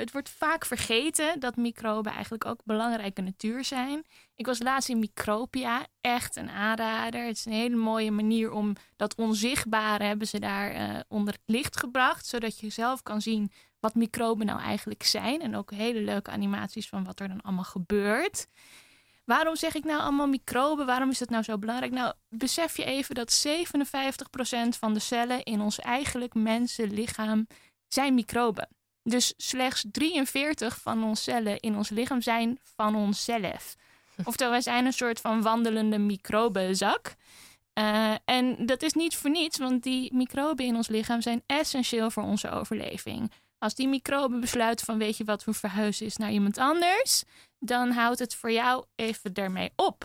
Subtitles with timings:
[0.00, 4.04] het wordt vaak vergeten dat microben eigenlijk ook belangrijke natuur zijn.
[4.34, 7.26] Ik was laatst in Micropia, echt een aanrader.
[7.26, 11.42] Het is een hele mooie manier om dat onzichtbare hebben ze daar eh, onder het
[11.46, 16.00] licht gebracht, zodat je zelf kan zien wat microben nou eigenlijk zijn en ook hele
[16.00, 18.46] leuke animaties van wat er dan allemaal gebeurt.
[19.24, 20.86] Waarom zeg ik nou allemaal microben?
[20.86, 21.92] Waarom is dat nou zo belangrijk?
[21.92, 27.46] Nou, besef je even dat 57% van de cellen in ons eigenlijk mensenlichaam
[27.88, 28.68] zijn microben.
[29.06, 33.76] Dus slechts 43 van onze cellen in ons lichaam zijn van onszelf.
[34.24, 37.14] Oftewel, wij zijn een soort van wandelende microbenzak.
[37.74, 42.10] Uh, en dat is niet voor niets, want die microben in ons lichaam zijn essentieel
[42.10, 43.32] voor onze overleving.
[43.58, 47.24] Als die microben besluiten van weet je wat, we verhuizen is naar iemand anders,
[47.58, 50.04] dan houdt het voor jou even daarmee op.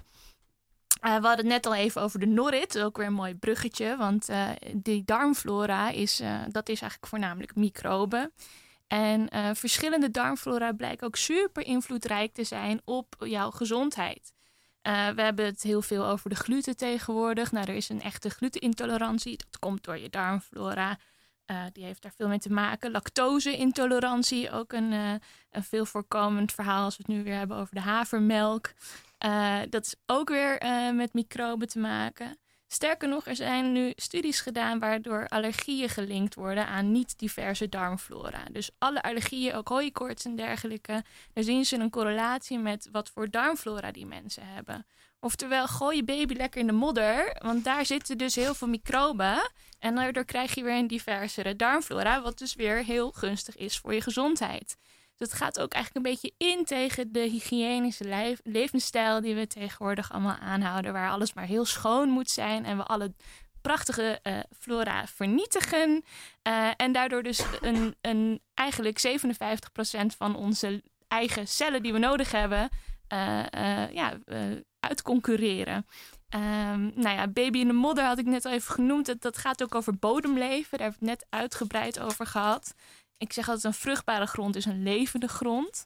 [1.06, 3.98] Uh, we hadden het net al even over de Norrit, ook weer een mooi bruggetje,
[3.98, 8.32] want uh, die darmflora is, dat is eigenlijk voornamelijk microben.
[8.90, 14.34] En verschillende darmflora blijken ook super invloedrijk te zijn op jouw gezondheid.
[14.82, 17.52] we hebben het heel veel over de gluten tegenwoordig.
[17.52, 19.38] Nou, er is een echte glutenintolerantie.
[19.38, 20.98] Dat komt door je darmflora.
[21.52, 22.92] Uh, die heeft daar veel mee te maken.
[22.92, 24.92] Lactose-intolerantie, ook een,
[25.52, 28.74] een veel voorkomend verhaal als we het nu weer hebben over de havermelk.
[29.70, 32.38] Dat is ook weer met microben te maken.
[32.72, 38.44] Sterker nog, er zijn nu studies gedaan waardoor allergieën gelinkt worden aan niet-diverse darmflora.
[38.52, 41.04] Dus alle allergieën, ook hooikoorts en dergelijke,
[41.34, 44.86] daar zien ze een correlatie met wat voor darmflora die mensen hebben.
[45.20, 49.52] Oftewel, gooi je baby lekker in de modder, want daar zitten dus heel veel microben.
[49.80, 53.94] En daardoor krijg je weer een diversere darmflora, wat dus weer heel gunstig is voor
[53.94, 54.78] je gezondheid.
[55.20, 60.38] Het gaat ook eigenlijk een beetje in tegen de hygiënische levensstijl die we tegenwoordig allemaal
[60.38, 63.14] aanhouden, waar alles maar heel schoon moet zijn en we alle
[63.62, 66.04] prachtige uh, flora vernietigen.
[66.48, 72.32] Uh, en daardoor dus een, een, eigenlijk 57% van onze eigen cellen die we nodig
[72.32, 72.70] hebben,
[73.14, 74.18] uh, ja,
[74.80, 75.86] uitconcurreren.
[76.36, 79.06] Um, nou ja, Baby in de Modder had ik net al even genoemd.
[79.06, 80.78] Dat, dat gaat ook over bodemleven.
[80.78, 82.74] Daar heb ik net uitgebreid over gehad.
[83.20, 85.86] Ik zeg altijd een vruchtbare grond is een levende grond.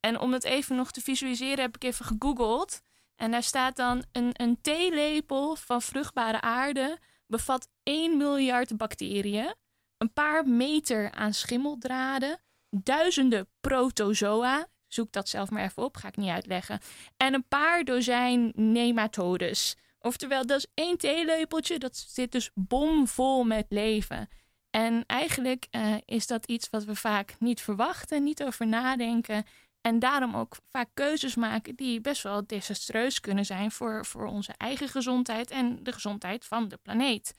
[0.00, 2.80] En om het even nog te visualiseren heb ik even gegoogeld.
[3.16, 9.54] En daar staat dan een, een theelepel van vruchtbare aarde bevat 1 miljard bacteriën,
[9.96, 16.16] een paar meter aan schimmeldraden, duizenden protozoa, Zoek dat zelf maar even op, ga ik
[16.16, 16.80] niet uitleggen.
[17.16, 19.76] En een paar dozijn nematodes.
[19.98, 24.28] Oftewel, dat is één theelepeltje, dat zit dus bomvol met leven.
[24.72, 29.44] En eigenlijk uh, is dat iets wat we vaak niet verwachten, niet over nadenken.
[29.80, 34.52] En daarom ook vaak keuzes maken die best wel desastreus kunnen zijn voor, voor onze
[34.56, 37.34] eigen gezondheid en de gezondheid van de planeet.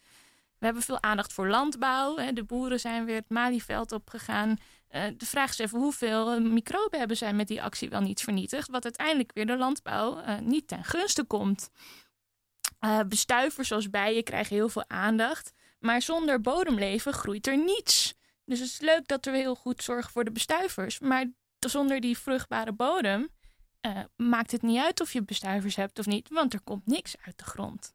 [0.57, 2.17] We hebben veel aandacht voor landbouw.
[2.17, 2.33] Hè.
[2.33, 4.57] De boeren zijn weer het Malieveld opgegaan.
[4.91, 8.69] Uh, de vraag is even hoeveel microben hebben zij met die actie wel niet vernietigd,
[8.69, 11.69] wat uiteindelijk weer de landbouw uh, niet ten gunste komt.
[13.07, 18.13] Bestuivers zoals bijen krijgen heel veel aandacht, maar zonder bodemleven groeit er niets.
[18.45, 22.17] Dus het is leuk dat we heel goed zorgen voor de bestuivers, maar zonder die
[22.17, 23.29] vruchtbare bodem
[24.16, 27.38] maakt het niet uit of je bestuivers hebt of niet, want er komt niks uit
[27.38, 27.94] de grond.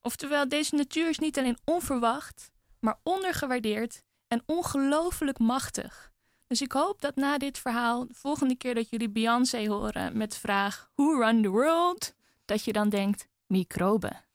[0.00, 2.50] Oftewel, deze natuur is niet alleen onverwacht,
[2.80, 6.12] maar ondergewaardeerd en ongelooflijk machtig.
[6.46, 10.32] Dus ik hoop dat na dit verhaal, de volgende keer dat jullie Beyoncé horen met
[10.32, 12.14] de vraag Who run the world?
[12.44, 14.24] Dat je dan denkt, microben.